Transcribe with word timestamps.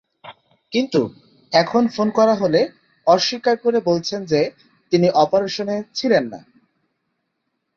কিন্তু 0.71 1.01
এখন 1.53 1.83
ফোন 1.87 2.07
করা 2.09 2.35
হলে 2.35 2.61
অস্বীকার 3.07 3.55
করে 3.57 3.79
বলছেন 3.79 4.19
যে, 4.25 4.41
তিনি 4.91 5.07
অপারেশনে 5.15 5.75
ছিলেন 5.93 6.23
না। 6.27 6.39